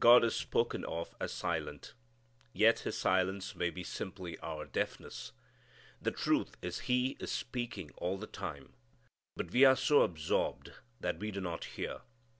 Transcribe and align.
God 0.00 0.24
is 0.24 0.34
spoken 0.34 0.84
of 0.86 1.14
as 1.20 1.32
silent. 1.32 1.94
Yet 2.52 2.80
His 2.80 2.98
silence 2.98 3.54
may 3.54 3.70
be 3.70 3.84
simply 3.84 4.36
our 4.40 4.64
deafness. 4.64 5.30
The 6.02 6.10
truth 6.10 6.56
is 6.60 6.80
He 6.90 7.16
is 7.20 7.30
speaking 7.30 7.92
all 7.96 8.18
the 8.18 8.26
time, 8.26 8.72
but 9.36 9.52
we 9.52 9.64
are 9.64 9.76
so 9.76 10.02
absorbed 10.02 10.72
that 10.98 11.20
we 11.20 11.30
do 11.30 11.40
not 11.40 11.64
hear. 11.64 12.00